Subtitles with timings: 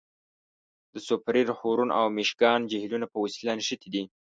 [0.93, 4.03] د سوپریر، هورن او میشګان جهیلونه په وسیله نښتي دي.